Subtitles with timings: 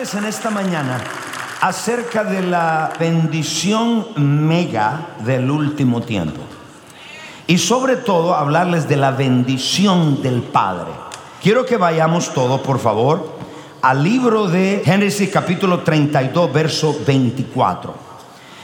[0.04, 1.02] En esta mañana
[1.62, 6.42] acerca de la bendición mega del último tiempo.
[7.48, 10.92] Y sobre todo hablarles de la bendición del Padre.
[11.42, 13.38] Quiero que vayamos todos, por favor,
[13.82, 17.96] al libro de Génesis capítulo 32, verso 24.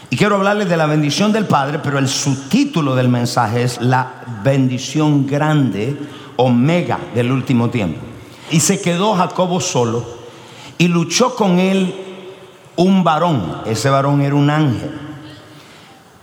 [0.10, 4.26] Y quiero hablarles de la bendición del Padre, pero el subtítulo del mensaje es la
[4.44, 5.98] bendición grande
[6.36, 8.02] o mega del último tiempo.
[8.52, 10.19] Y se quedó Jacobo solo
[10.80, 11.94] y luchó con él
[12.78, 14.98] un varón, ese varón era un ángel,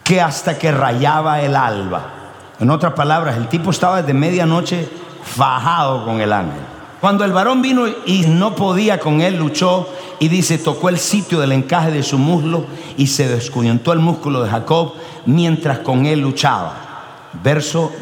[0.02, 2.14] que hasta que rayaba el alba.
[2.58, 4.88] En otras palabras, el tipo estaba desde medianoche
[5.22, 6.62] fajado con el ángel.
[7.02, 11.38] Cuando el varón vino y no podía con él, luchó y dice, tocó el sitio
[11.38, 12.64] del encaje de su muslo
[12.96, 14.94] y se descuyentó el músculo de Jacob
[15.26, 17.28] mientras con él luchaba.
[17.44, 17.92] Verso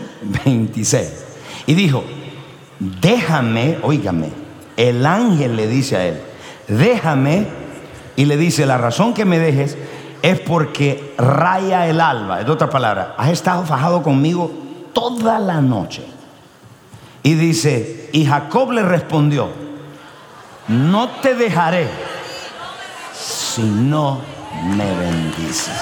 [0.45, 1.25] 26.
[1.67, 2.05] Y dijo,
[2.79, 4.29] déjame, óigame,
[4.77, 6.23] el ángel le dice a él,
[6.69, 7.47] déjame,
[8.17, 9.77] y le dice, la razón que me dejes
[10.23, 12.41] es porque raya el alba.
[12.41, 14.51] En otra palabra, has estado fajado conmigo
[14.93, 16.05] toda la noche.
[17.23, 19.49] Y dice, y Jacob le respondió,
[20.69, 21.89] no te dejaré
[23.13, 24.21] si no
[24.77, 25.75] me bendices.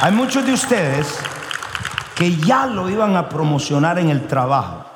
[0.00, 1.18] Hay muchos de ustedes
[2.14, 4.87] que ya lo iban a promocionar en el trabajo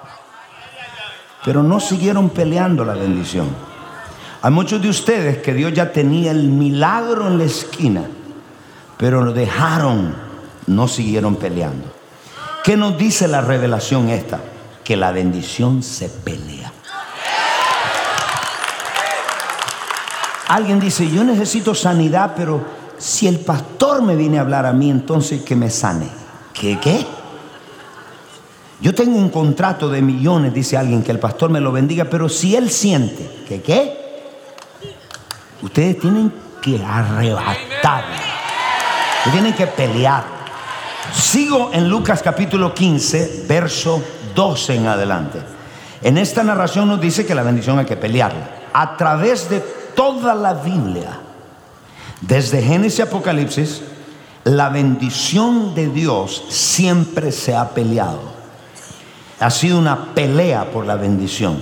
[1.44, 3.48] pero no siguieron peleando la bendición.
[4.42, 8.04] Hay muchos de ustedes que Dios ya tenía el milagro en la esquina,
[8.96, 10.14] pero lo dejaron,
[10.66, 11.92] no siguieron peleando.
[12.64, 14.40] ¿Qué nos dice la revelación esta?
[14.84, 16.72] Que la bendición se pelea.
[20.48, 22.62] Alguien dice, yo necesito sanidad, pero
[22.98, 26.08] si el pastor me viene a hablar a mí, entonces que me sane.
[26.52, 27.06] ¿Qué qué?
[28.82, 32.28] Yo tengo un contrato de millones, dice alguien, que el pastor me lo bendiga, pero
[32.28, 33.96] si él siente que qué,
[35.62, 38.04] ustedes tienen que arrebatar,
[39.30, 40.24] tienen que pelear.
[41.14, 44.02] Sigo en Lucas capítulo 15, verso
[44.34, 45.38] 12 en adelante.
[46.02, 48.50] En esta narración nos dice que la bendición hay que pelearla.
[48.72, 49.60] A través de
[49.94, 51.20] toda la Biblia,
[52.20, 53.82] desde Génesis y Apocalipsis,
[54.42, 58.31] la bendición de Dios siempre se ha peleado.
[59.42, 61.60] Ha sido una pelea por la bendición.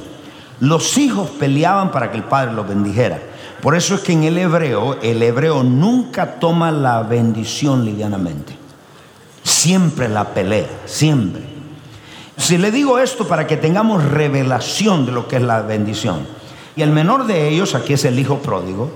[0.60, 3.18] Los hijos peleaban para que el padre los bendijera.
[3.62, 8.54] Por eso es que en el hebreo, el hebreo nunca toma la bendición livianamente.
[9.42, 11.42] Siempre la pelea, siempre.
[12.36, 16.26] Si le digo esto para que tengamos revelación de lo que es la bendición.
[16.76, 18.90] Y el menor de ellos, aquí es el hijo pródigo,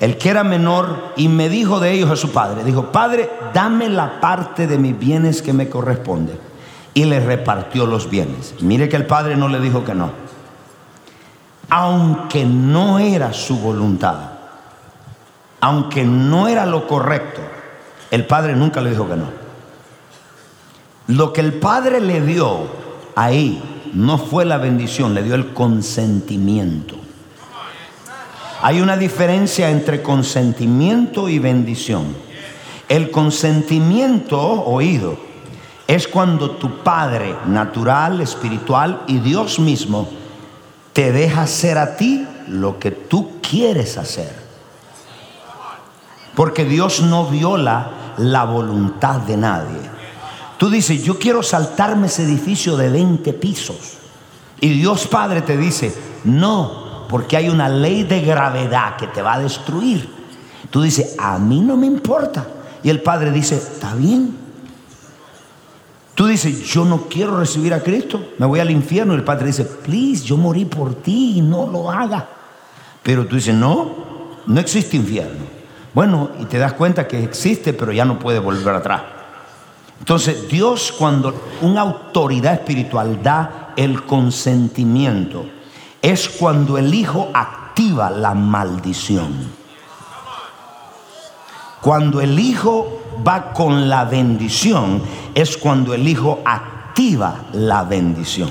[0.00, 3.90] el que era menor, y me dijo de ellos a su padre, dijo, Padre, dame
[3.90, 6.51] la parte de mis bienes que me corresponde
[6.94, 8.54] y le repartió los bienes.
[8.60, 10.10] Mire que el padre no le dijo que no.
[11.68, 14.16] Aunque no era su voluntad,
[15.60, 17.40] aunque no era lo correcto,
[18.10, 19.30] el padre nunca le dijo que no.
[21.06, 22.66] Lo que el padre le dio
[23.14, 23.62] ahí
[23.94, 26.96] no fue la bendición, le dio el consentimiento.
[28.60, 32.14] Hay una diferencia entre consentimiento y bendición.
[32.88, 35.18] El consentimiento, oído,
[35.86, 40.08] es cuando tu Padre natural, espiritual y Dios mismo
[40.92, 44.42] te deja hacer a ti lo que tú quieres hacer.
[46.34, 49.80] Porque Dios no viola la voluntad de nadie.
[50.58, 53.98] Tú dices, yo quiero saltarme ese edificio de 20 pisos.
[54.60, 55.94] Y Dios Padre te dice,
[56.24, 60.08] no, porque hay una ley de gravedad que te va a destruir.
[60.70, 62.46] Tú dices, a mí no me importa.
[62.82, 64.41] Y el Padre dice, está bien.
[66.14, 69.14] Tú dices, yo no quiero recibir a Cristo, me voy al infierno.
[69.14, 72.28] Y el Padre dice, please, yo morí por ti y no lo haga.
[73.02, 73.94] Pero tú dices, no,
[74.46, 75.44] no existe infierno.
[75.94, 79.02] Bueno, y te das cuenta que existe, pero ya no puede volver atrás.
[79.98, 85.46] Entonces, Dios cuando una autoridad espiritual da el consentimiento,
[86.00, 89.32] es cuando el Hijo activa la maldición.
[91.80, 95.02] Cuando el Hijo va con la bendición,
[95.34, 98.50] es cuando el Hijo activa la bendición.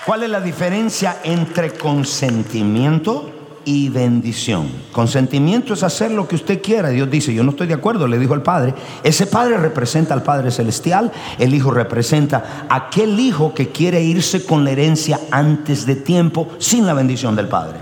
[0.06, 4.70] ¿Cuál es la diferencia entre consentimiento y bendición.
[4.92, 6.90] Consentimiento es hacer lo que usted quiera.
[6.90, 8.74] Dios dice, yo no estoy de acuerdo, le dijo al Padre.
[9.04, 14.64] Ese Padre representa al Padre Celestial, el Hijo representa aquel Hijo que quiere irse con
[14.64, 17.80] la herencia antes de tiempo sin la bendición del Padre.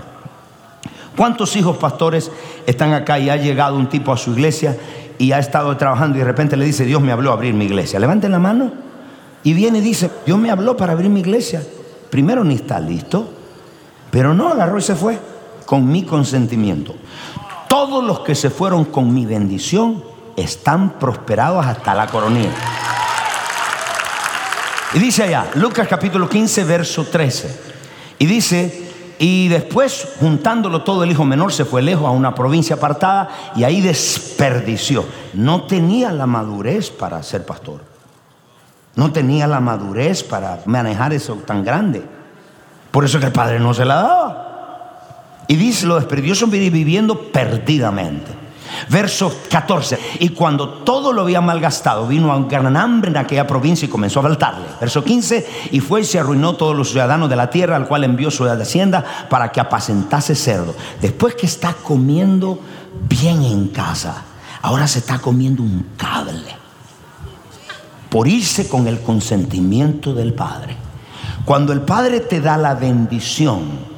[1.16, 2.30] ¿Cuántos hijos pastores
[2.66, 4.76] están acá y ha llegado un tipo a su iglesia
[5.18, 7.66] y ha estado trabajando y de repente le dice, Dios me habló a abrir mi
[7.66, 8.00] iglesia?
[8.00, 8.72] Levanten la mano
[9.42, 11.62] y viene y dice, Dios me habló para abrir mi iglesia.
[12.08, 13.30] Primero ni está listo,
[14.10, 15.18] pero no agarró y se fue
[15.64, 16.94] con mi consentimiento.
[17.68, 20.02] Todos los que se fueron con mi bendición
[20.36, 22.52] están prosperados hasta la coronilla.
[24.94, 27.60] Y dice allá, Lucas capítulo 15, verso 13.
[28.18, 32.76] Y dice, y después juntándolo todo el hijo menor se fue lejos a una provincia
[32.76, 35.06] apartada y ahí desperdició.
[35.32, 37.80] No tenía la madurez para ser pastor.
[38.94, 42.04] No tenía la madurez para manejar eso tan grande.
[42.90, 44.51] Por eso que el padre no se la daba.
[45.52, 46.00] Y dice, lo
[46.34, 48.32] son viviendo perdidamente.
[48.88, 49.98] Verso 14.
[50.20, 53.90] Y cuando todo lo había malgastado, vino a un gran hambre en aquella provincia y
[53.90, 54.64] comenzó a faltarle.
[54.80, 55.46] Verso 15.
[55.72, 58.44] Y fue y se arruinó todos los ciudadanos de la tierra, al cual envió su
[58.46, 60.74] hacienda para que apacentase cerdo.
[61.02, 62.58] Después que está comiendo
[63.06, 64.22] bien en casa,
[64.62, 66.56] ahora se está comiendo un cable.
[68.08, 70.78] Por irse con el consentimiento del Padre.
[71.44, 73.91] Cuando el Padre te da la bendición,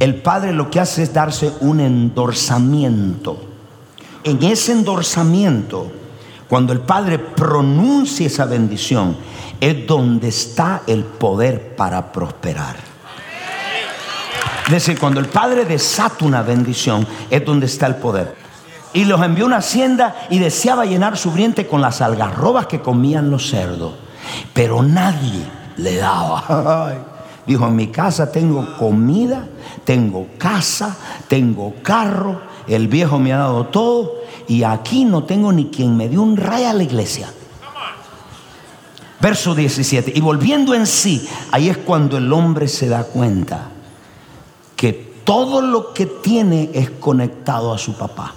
[0.00, 3.42] el Padre lo que hace es darse un endorsamiento.
[4.24, 5.90] En ese endorsamiento,
[6.48, 9.16] cuando el Padre pronuncia esa bendición,
[9.60, 12.76] es donde está el poder para prosperar.
[14.66, 18.34] Es decir, cuando el Padre desata una bendición, es donde está el poder.
[18.92, 22.80] Y los envió a una hacienda y deseaba llenar su vientre con las algarrobas que
[22.80, 23.94] comían los cerdos.
[24.52, 25.44] Pero nadie
[25.76, 27.13] le daba.
[27.46, 29.46] Dijo, en mi casa tengo comida,
[29.84, 30.96] tengo casa,
[31.28, 34.12] tengo carro, el viejo me ha dado todo
[34.48, 37.28] y aquí no tengo ni quien me dio un rayo a la iglesia.
[39.20, 40.12] Verso 17.
[40.14, 43.70] Y volviendo en sí, ahí es cuando el hombre se da cuenta
[44.76, 44.92] que
[45.24, 48.34] todo lo que tiene es conectado a su papá.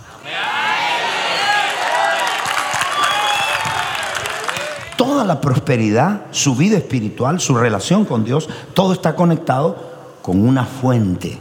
[5.18, 9.76] Toda la prosperidad, su vida espiritual, su relación con Dios, todo está conectado
[10.22, 11.40] con una fuente.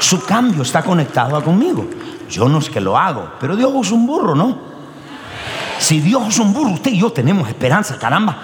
[0.00, 1.86] Su cambio está conectado conmigo.
[2.30, 4.56] Yo no es que lo hago, pero Dios es un burro, ¿no?
[5.78, 8.38] Si Dios es un burro, usted y yo tenemos esperanza, caramba.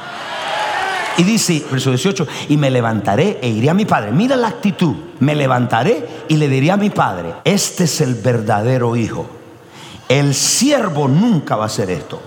[1.17, 4.13] Y dice, verso 18, y me levantaré e iré a mi padre.
[4.13, 8.95] Mira la actitud, me levantaré y le diré a mi padre, este es el verdadero
[8.95, 9.27] hijo.
[10.07, 12.21] El siervo nunca va a hacer esto.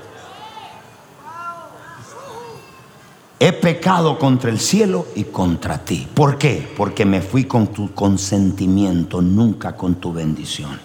[3.40, 6.08] He pecado contra el cielo y contra ti.
[6.14, 6.68] ¿Por qué?
[6.76, 10.80] Porque me fui con tu consentimiento, nunca con tu bendición.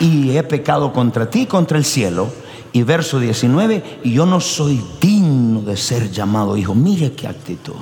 [0.00, 2.28] Y he pecado contra ti, contra el cielo.
[2.74, 6.74] Y verso 19, y yo no soy digno de ser llamado hijo.
[6.74, 7.74] Mire qué actitud.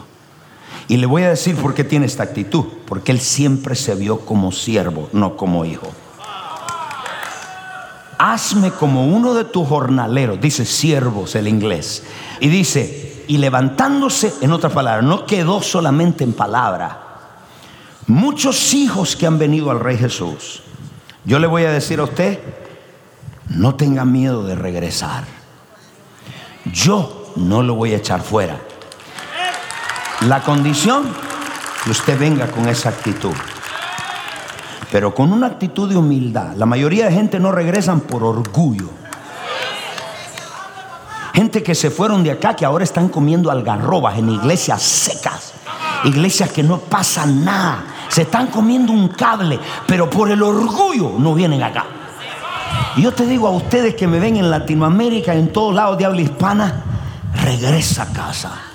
[0.89, 2.65] Y le voy a decir por qué tiene esta actitud.
[2.87, 5.87] Porque él siempre se vio como siervo, no como hijo.
[8.23, 12.03] Hazme como uno de tus jornaleros, dice siervos el inglés.
[12.39, 17.01] Y dice, y levantándose, en otras palabras, no quedó solamente en palabra.
[18.09, 20.63] Muchos hijos que han venido al Rey Jesús.
[21.25, 22.41] Yo le voy a decir a usted,
[23.49, 25.25] no tenga miedo de regresar.
[26.67, 28.61] Yo no lo voy a echar fuera.
[30.27, 31.05] La condición
[31.85, 33.33] que usted venga con esa actitud.
[34.91, 36.55] Pero con una actitud de humildad.
[36.57, 38.89] La mayoría de gente no regresan por orgullo.
[41.33, 45.53] Gente que se fueron de acá que ahora están comiendo algarrobas en iglesias secas.
[46.05, 47.85] Iglesias que no pasa nada.
[48.09, 51.87] Se están comiendo un cable, pero por el orgullo no vienen acá.
[52.97, 56.07] Y yo te digo a ustedes que me ven en Latinoamérica, en todos lados de
[56.07, 56.83] habla hispana,
[57.45, 58.70] regresa a casa.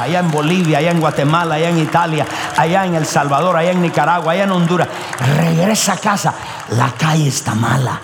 [0.00, 2.26] Allá en Bolivia, allá en Guatemala, allá en Italia,
[2.56, 4.88] allá en El Salvador, allá en Nicaragua, allá en Honduras.
[5.36, 6.34] Regresa a casa.
[6.70, 8.00] La calle está mala.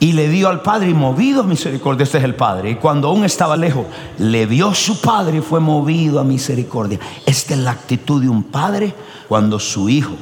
[0.00, 2.02] Y le dio al padre y movido a misericordia.
[2.02, 2.70] Este es el padre.
[2.70, 3.86] Y cuando aún estaba lejos,
[4.18, 6.98] le vio su padre y fue movido a misericordia.
[7.24, 8.94] Esta es la actitud de un padre
[9.28, 10.16] cuando su hijo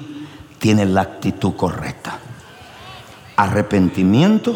[0.58, 2.18] tiene la actitud correcta.
[3.36, 4.54] Arrepentimiento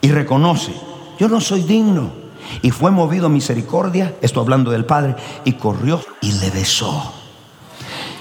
[0.00, 0.74] y reconoce,
[1.18, 2.27] yo no soy digno.
[2.62, 7.12] Y fue movido a misericordia, esto hablando del Padre, y corrió y le besó.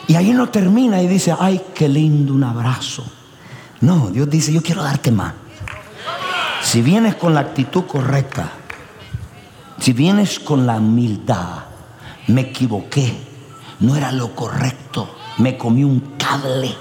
[0.07, 3.03] Y ahí no termina y dice, ay, qué lindo un abrazo.
[3.81, 5.33] No, Dios dice, yo quiero darte más.
[6.63, 8.51] Si vienes con la actitud correcta,
[9.79, 11.65] si vienes con la humildad,
[12.27, 13.13] me equivoqué,
[13.79, 16.73] no era lo correcto, me comí un cable.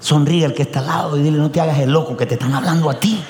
[0.00, 2.34] Sonríe el que está al lado y dile, no te hagas el loco que te
[2.34, 3.22] están hablando a ti.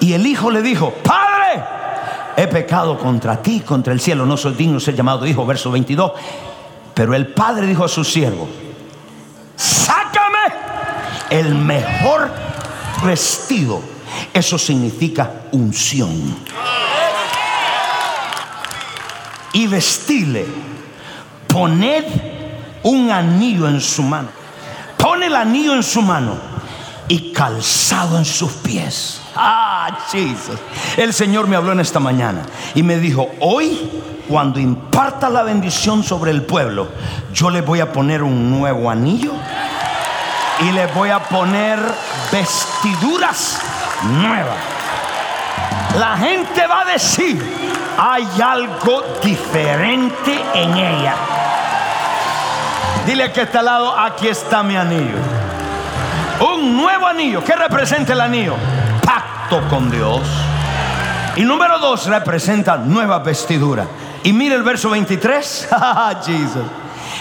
[0.00, 1.64] Y el hijo le dijo, Padre,
[2.36, 5.70] he pecado contra ti, contra el cielo, no soy digno de ser llamado hijo, verso
[5.70, 6.12] 22.
[6.94, 8.48] Pero el padre dijo a su siervo,
[9.54, 10.38] sácame
[11.30, 12.30] el mejor
[13.04, 13.80] vestido.
[14.32, 16.36] Eso significa unción.
[19.52, 20.46] Y vestirle,
[21.46, 22.04] poned
[22.82, 24.28] un anillo en su mano.
[24.98, 26.55] Pone el anillo en su mano
[27.08, 29.20] y calzado en sus pies.
[29.34, 30.58] Ah, Jesus.
[30.96, 32.42] El Señor me habló en esta mañana
[32.74, 33.90] y me dijo, hoy
[34.28, 36.88] cuando imparta la bendición sobre el pueblo,
[37.32, 39.32] yo le voy a poner un nuevo anillo
[40.60, 41.78] y le voy a poner
[42.32, 43.60] vestiduras
[44.02, 44.56] nuevas.
[45.98, 47.40] La gente va a decir,
[47.96, 51.14] hay algo diferente en ella.
[53.06, 55.45] Dile que está al lado, aquí está mi anillo.
[56.40, 57.42] Un nuevo anillo.
[57.42, 58.54] ¿Qué representa el anillo?
[59.04, 60.20] Pacto con Dios.
[61.36, 63.86] Y número dos representa nueva vestidura.
[64.22, 65.68] Y mire el verso 23.
[66.24, 66.64] Jesus.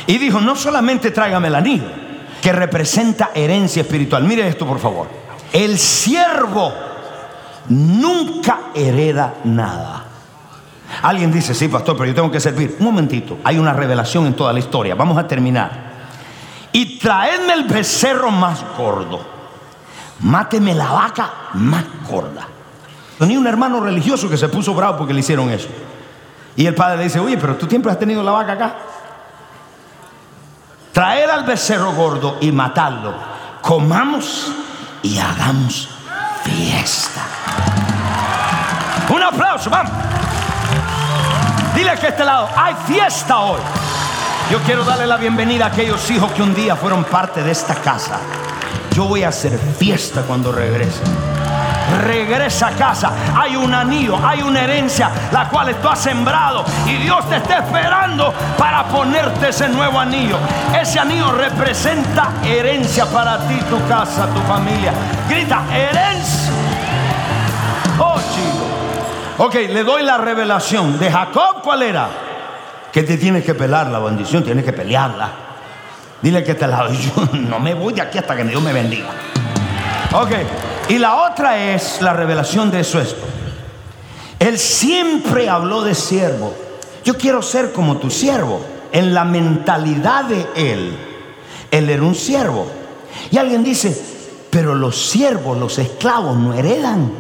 [0.07, 2.05] Y dijo, no solamente tráigame el anillo
[2.41, 4.23] que representa herencia espiritual.
[4.23, 5.07] Mire esto, por favor.
[5.51, 6.73] El siervo
[7.69, 10.03] nunca hereda nada.
[11.01, 12.75] Alguien dice, sí, pastor, pero yo tengo que servir.
[12.79, 14.95] Un momentito, hay una revelación en toda la historia.
[14.95, 15.84] Vamos a terminar.
[16.75, 19.21] Y traedme el becerro más gordo.
[20.19, 22.45] Máteme la vaca más gorda.
[23.17, 25.69] Tenía un hermano religioso que se puso bravo porque le hicieron eso.
[26.57, 28.75] Y el padre le dice, oye, pero tú siempre has tenido la vaca acá
[30.91, 33.13] traer al becerro gordo y matarlo.
[33.61, 34.51] Comamos
[35.01, 35.89] y hagamos
[36.43, 37.21] fiesta.
[39.13, 39.93] Un aplauso, vamos.
[41.73, 43.61] Dile que este lado, hay fiesta hoy.
[44.51, 47.75] Yo quiero darle la bienvenida a aquellos hijos que un día fueron parte de esta
[47.75, 48.19] casa.
[48.93, 51.35] Yo voy a hacer fiesta cuando regresen
[52.03, 53.11] regresa a casa.
[53.35, 56.65] Hay un anillo, hay una herencia, la cual tú has sembrado.
[56.85, 60.37] Y Dios te está esperando para ponerte ese nuevo anillo.
[60.79, 64.93] Ese anillo representa herencia para ti, tu casa, tu familia.
[65.29, 66.51] Grita, herencia.
[67.99, 69.45] Oh, chico.
[69.45, 70.97] Ok, le doy la revelación.
[70.99, 72.24] De Jacob, ¿cuál era?
[72.95, 75.29] Que te tienes que pelar la bendición, tienes que pelearla.
[76.21, 79.09] Dile que te la yo no me voy de aquí hasta que Dios me bendiga.
[80.13, 80.31] Ok.
[80.87, 83.25] Y la otra es la revelación de eso esto.
[84.39, 86.55] Él siempre habló de siervo.
[87.03, 88.65] Yo quiero ser como tu siervo.
[88.93, 90.95] En la mentalidad de él,
[91.71, 92.65] él era un siervo.
[93.29, 93.93] Y alguien dice,
[94.49, 97.11] pero los siervos, los esclavos no heredan.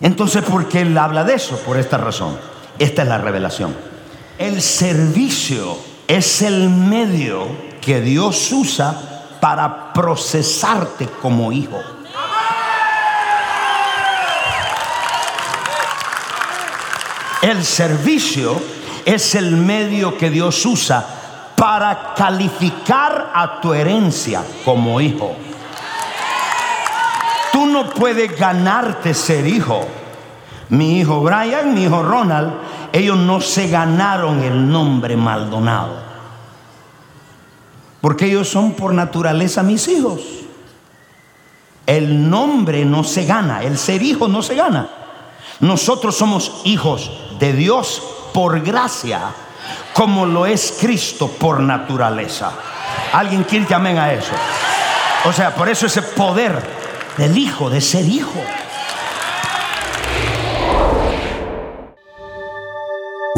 [0.00, 1.56] Entonces, ¿por qué él habla de eso?
[1.66, 2.38] Por esta razón.
[2.78, 3.91] Esta es la revelación.
[4.38, 5.76] El servicio
[6.08, 7.46] es el medio
[7.80, 11.80] que Dios usa para procesarte como hijo.
[17.42, 18.60] El servicio
[19.04, 21.04] es el medio que Dios usa
[21.56, 25.34] para calificar a tu herencia como hijo.
[27.52, 29.86] Tú no puedes ganarte ser hijo.
[30.68, 32.52] Mi hijo Brian, mi hijo Ronald,
[32.92, 35.96] ellos no se ganaron el nombre Maldonado.
[38.00, 40.20] Porque ellos son por naturaleza mis hijos.
[41.86, 44.88] El nombre no se gana, el ser hijo no se gana.
[45.60, 48.02] Nosotros somos hijos de Dios
[48.34, 49.20] por gracia,
[49.94, 52.52] como lo es Cristo por naturaleza.
[53.12, 54.32] ¿Alguien quiere que amén a eso?
[55.24, 56.60] O sea, por eso ese poder
[57.16, 58.42] del hijo, de ser hijo.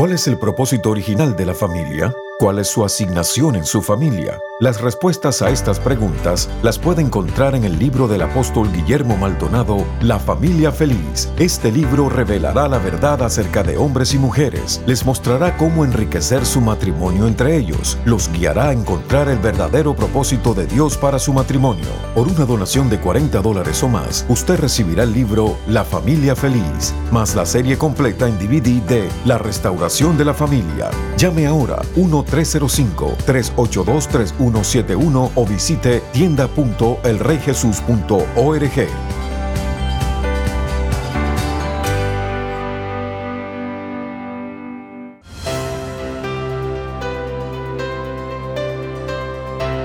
[0.04, 2.14] ¿Cuál es el propósito original de la familia?
[2.36, 4.40] ¿Cuál es su asignación en su familia?
[4.58, 9.84] Las respuestas a estas preguntas las puede encontrar en el libro del apóstol Guillermo Maldonado,
[10.00, 11.28] La familia feliz.
[11.38, 16.60] Este libro revelará la verdad acerca de hombres y mujeres, les mostrará cómo enriquecer su
[16.60, 21.86] matrimonio entre ellos, los guiará a encontrar el verdadero propósito de Dios para su matrimonio.
[22.16, 26.94] Por una donación de 40 dólares o más, usted recibirá el libro La familia feliz,
[27.12, 30.90] más la serie completa en DVD de La restauración de la familia.
[31.16, 38.88] Llame ahora 1 305 382 31 171 o visite tienda.elreyjesus.org.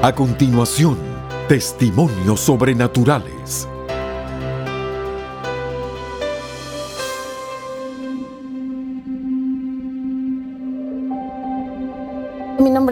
[0.02, 0.98] A continuación,
[1.50, 3.68] testimonios sobrenaturales.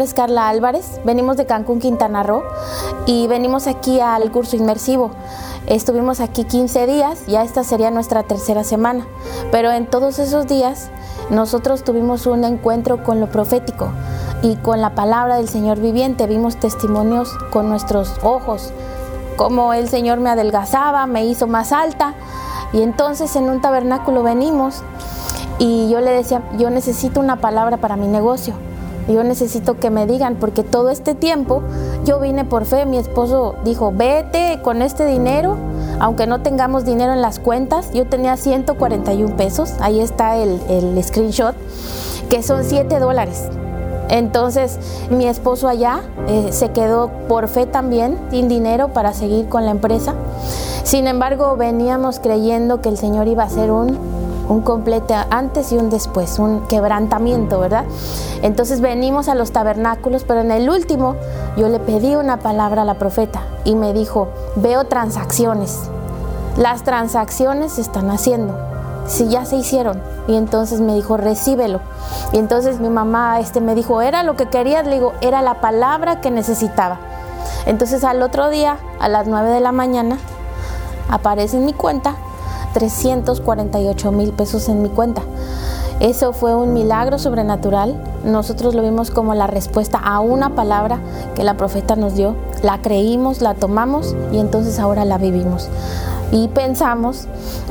[0.01, 2.43] Es Carla Álvarez, venimos de Cancún, Quintana Roo
[3.05, 5.11] y venimos aquí al curso inmersivo.
[5.65, 9.07] Estuvimos aquí 15 días, ya esta sería nuestra tercera semana,
[9.51, 10.89] pero en todos esos días
[11.29, 13.89] nosotros tuvimos un encuentro con lo profético
[14.41, 18.73] y con la palabra del Señor viviente, vimos testimonios con nuestros ojos,
[19.36, 22.13] como el Señor me adelgazaba, me hizo más alta
[22.73, 24.83] y entonces en un tabernáculo venimos
[25.60, 28.53] y yo le decía, yo necesito una palabra para mi negocio
[29.08, 31.62] yo necesito que me digan, porque todo este tiempo
[32.06, 35.58] yo vine por fe, mi esposo dijo, vete con este dinero,
[36.00, 41.56] aunque no tengamos dinero en las cuentas, yo tenía 141 pesos, ahí está el, screenshot,
[42.30, 43.46] que son 7 dólares.
[44.10, 49.65] Entonces mi esposo allá eh, se quedó por fe también, sin dinero para seguir con
[49.65, 50.13] la empresa.
[50.84, 54.16] Sin embargo, veníamos creyendo que el Señor iba a hacer un
[54.49, 57.86] un completo antes y un después, un quebrantamiento, ¿verdad?
[58.41, 61.15] Entonces venimos a los tabernáculos, pero en el último
[61.57, 65.89] yo le pedí una palabra a la profeta y me dijo, veo transacciones.
[66.57, 68.57] Las transacciones se están haciendo.
[69.05, 70.01] Si ya se hicieron.
[70.27, 71.79] Y entonces me dijo, recíbelo.
[72.33, 74.86] Y entonces mi mamá este, me dijo, ¿era lo que querías?
[74.86, 76.97] Le digo, era la palabra que necesitaba.
[77.65, 80.17] Entonces al otro día, a las 9 de la mañana,
[81.10, 82.15] aparece en mi cuenta
[82.73, 85.21] 348 mil pesos en mi cuenta.
[85.99, 87.99] Eso fue un milagro sobrenatural.
[88.23, 90.99] Nosotros lo vimos como la respuesta a una palabra
[91.34, 92.36] que la profeta nos dio.
[92.62, 95.69] La creímos, la tomamos y entonces ahora la vivimos.
[96.32, 97.27] Y pensamos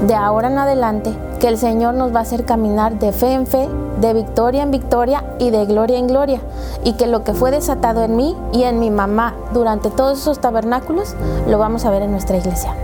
[0.06, 3.46] de ahora en adelante que el Señor nos va a hacer caminar de fe en
[3.46, 3.68] fe,
[4.00, 6.40] de victoria en victoria y de gloria en gloria.
[6.82, 10.40] Y que lo que fue desatado en mí y en mi mamá durante todos esos
[10.40, 11.14] tabernáculos
[11.46, 12.74] lo vamos a ver en nuestra iglesia.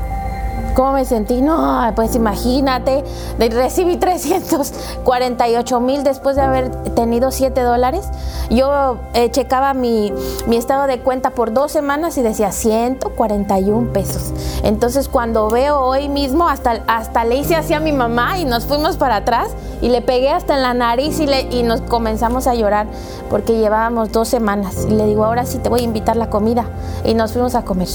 [0.75, 1.43] ¿Cómo me sentí?
[1.43, 3.05] No, pues imagínate,
[3.39, 8.09] recibí 348 mil después de haber tenido 7 dólares.
[8.49, 10.15] Yo eh, checaba mi,
[10.47, 14.33] mi, estado de cuenta por dos semanas y decía 141 pesos.
[14.63, 18.65] Entonces cuando veo hoy mismo, hasta, hasta le hice así a mi mamá y nos
[18.65, 19.49] fuimos para atrás
[19.83, 22.87] y le pegué hasta en la nariz y, le, y nos comenzamos a llorar
[23.29, 24.87] porque llevábamos dos semanas.
[24.89, 26.65] Y le digo, ahora sí te voy a invitar la comida.
[27.05, 27.89] Y nos fuimos a comer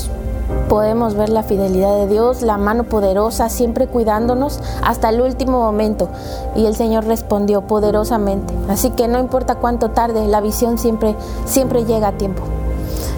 [0.67, 6.09] podemos ver la fidelidad de Dios, la mano poderosa, siempre cuidándonos hasta el último momento.
[6.55, 8.53] Y el Señor respondió poderosamente.
[8.69, 12.43] Así que no importa cuánto tarde, la visión siempre, siempre llega a tiempo.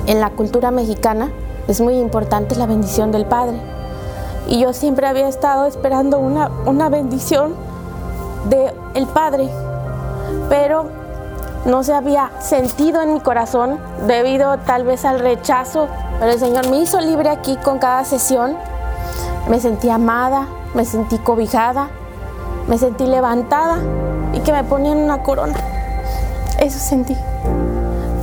[0.05, 1.31] En la cultura mexicana
[1.67, 3.59] es muy importante la bendición del Padre.
[4.47, 7.53] Y yo siempre había estado esperando una, una bendición
[8.49, 9.49] del el Padre.
[10.49, 10.98] Pero
[11.65, 15.87] no se había sentido en mi corazón debido tal vez al rechazo
[16.19, 18.57] pero el Señor me hizo libre aquí con cada sesión.
[19.47, 21.87] Me sentí amada, me sentí cobijada,
[22.67, 23.77] me sentí levantada
[24.33, 25.55] y que me ponían una corona.
[26.59, 27.15] Eso sentí.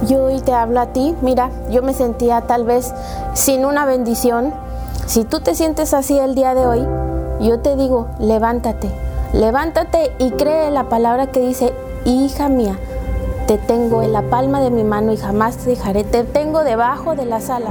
[0.06, 2.92] Yo hoy te hablo a ti, mira, yo me sentía tal vez
[3.32, 4.52] sin una bendición.
[5.06, 6.86] Si tú te sientes así el día de hoy,
[7.40, 8.90] yo te digo, levántate,
[9.32, 11.72] levántate y cree la palabra que dice,
[12.04, 12.78] hija mía,
[13.46, 17.14] te tengo en la palma de mi mano y jamás te dejaré, te tengo debajo
[17.14, 17.70] de las alas.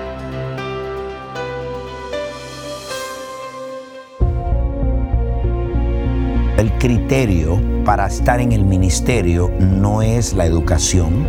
[6.61, 11.25] El criterio para estar en el ministerio no es la educación,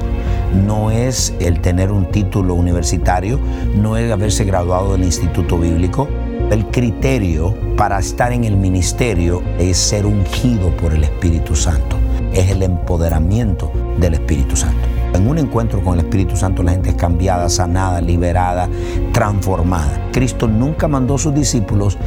[0.67, 3.41] no es el tener un título universitario,
[3.75, 6.07] no es haberse graduado del instituto bíblico.
[6.51, 11.97] El criterio para estar en el ministerio es ser ungido por el Espíritu Santo,
[12.35, 14.92] es el empoderamiento del Espíritu Santo.
[15.15, 18.69] En un encuentro con el Espíritu Santo la gente es cambiada, sanada, liberada,
[19.13, 20.09] transformada.
[20.13, 21.99] Cristo nunca mandó a sus discípulos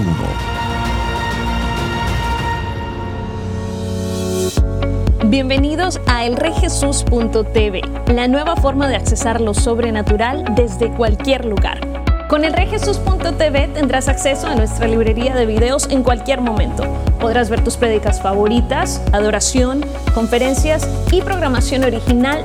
[5.26, 12.05] Bienvenidos a elrejesus.tv, la nueva forma de accesar lo sobrenatural desde cualquier lugar.
[12.28, 16.82] Con elrejesus.tv tendrás acceso a nuestra librería de videos en cualquier momento.
[17.20, 22.44] Podrás ver tus prédicas favoritas, adoración, conferencias y programación original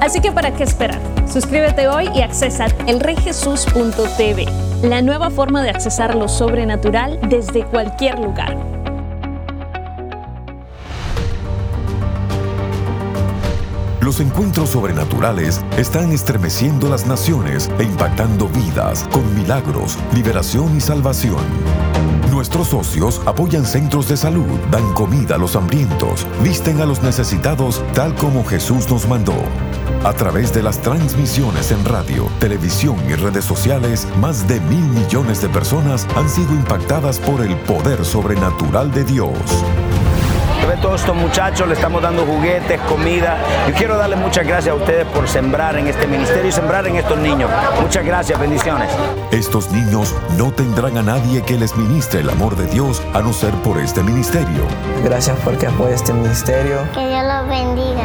[0.00, 1.00] Así que ¿para qué esperar?
[1.26, 4.46] Suscríbete hoy y accesa elreyjesus.tv,
[4.82, 8.56] la nueva forma de accesar lo sobrenatural desde cualquier lugar.
[14.06, 21.42] Los encuentros sobrenaturales están estremeciendo las naciones e impactando vidas con milagros, liberación y salvación.
[22.30, 27.82] Nuestros socios apoyan centros de salud, dan comida a los hambrientos, visten a los necesitados
[27.94, 29.34] tal como Jesús nos mandó.
[30.06, 35.42] A través de las transmisiones en radio, televisión y redes sociales, más de mil millones
[35.42, 39.36] de personas han sido impactadas por el poder sobrenatural de Dios.
[40.68, 43.36] Ve todos estos muchachos, le estamos dando juguetes, comida.
[43.66, 46.94] Yo quiero darle muchas gracias a ustedes por sembrar en este ministerio y sembrar en
[46.94, 47.50] estos niños.
[47.80, 48.88] Muchas gracias, bendiciones.
[49.32, 53.32] Estos niños no tendrán a nadie que les ministre el amor de Dios a no
[53.32, 54.66] ser por este ministerio.
[55.02, 56.78] Gracias porque apoya este ministerio.
[56.94, 58.04] Que Dios los bendiga.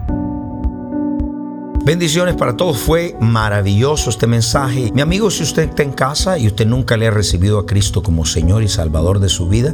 [1.83, 2.77] Bendiciones para todos.
[2.77, 4.91] Fue maravilloso este mensaje.
[4.93, 8.03] Mi amigo, si usted está en casa y usted nunca le ha recibido a Cristo
[8.03, 9.73] como Señor y Salvador de su vida,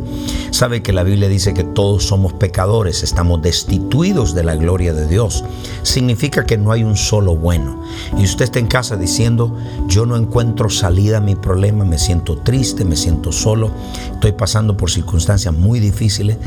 [0.52, 5.06] sabe que la Biblia dice que todos somos pecadores, estamos destituidos de la gloria de
[5.06, 5.44] Dios.
[5.84, 7.84] Significa que no hay un solo bueno.
[8.18, 9.54] Y usted está en casa diciendo,
[9.88, 13.72] yo no encuentro salida a mi problema, me siento triste, me siento solo,
[14.14, 16.38] estoy pasando por circunstancias muy difíciles.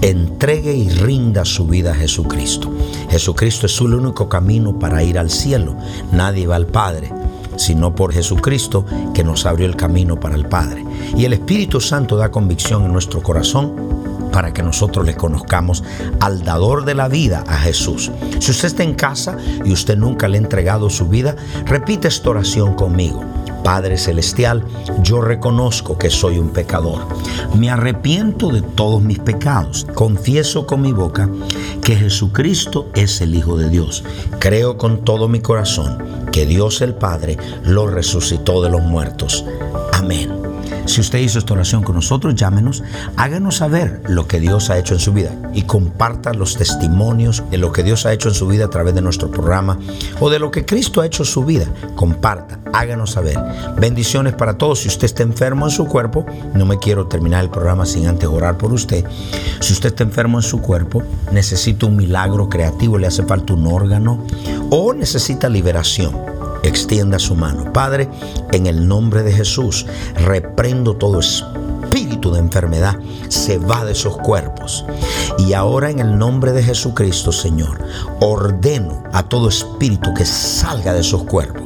[0.00, 2.70] Entregue y rinda su vida a Jesucristo.
[3.10, 5.76] Jesucristo es el único camino para ir al cielo.
[6.12, 7.12] Nadie va al Padre
[7.58, 10.84] sino por Jesucristo que nos abrió el camino para el Padre.
[11.16, 13.74] Y el Espíritu Santo da convicción en nuestro corazón
[14.32, 15.82] para que nosotros le conozcamos
[16.20, 18.10] al dador de la vida, a Jesús.
[18.38, 21.34] Si usted está en casa y usted nunca le ha entregado su vida,
[21.66, 23.24] repite esta oración conmigo.
[23.62, 24.64] Padre Celestial,
[25.02, 27.06] yo reconozco que soy un pecador.
[27.54, 29.86] Me arrepiento de todos mis pecados.
[29.94, 31.28] Confieso con mi boca
[31.82, 34.04] que Jesucristo es el Hijo de Dios.
[34.38, 35.98] Creo con todo mi corazón
[36.32, 39.44] que Dios el Padre lo resucitó de los muertos.
[39.92, 40.47] Amén.
[40.88, 42.82] Si usted hizo esta oración con nosotros, llámenos,
[43.16, 47.58] háganos saber lo que Dios ha hecho en su vida y comparta los testimonios de
[47.58, 49.78] lo que Dios ha hecho en su vida a través de nuestro programa
[50.18, 51.66] o de lo que Cristo ha hecho en su vida.
[51.94, 53.38] Comparta, háganos saber.
[53.78, 54.80] Bendiciones para todos.
[54.80, 56.24] Si usted está enfermo en su cuerpo,
[56.54, 59.04] no me quiero terminar el programa sin antes orar por usted.
[59.60, 63.66] Si usted está enfermo en su cuerpo, necesita un milagro creativo, le hace falta un
[63.66, 64.24] órgano
[64.70, 67.72] o necesita liberación extienda su mano.
[67.72, 68.08] Padre,
[68.52, 74.84] en el nombre de Jesús, reprendo todo espíritu de enfermedad, se va de esos cuerpos.
[75.38, 77.78] Y ahora en el nombre de Jesucristo, Señor,
[78.20, 81.62] ordeno a todo espíritu que salga de esos cuerpos,